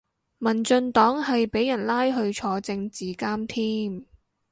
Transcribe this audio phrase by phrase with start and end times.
[0.39, 4.03] 民進黨係俾人拉去坐政治監添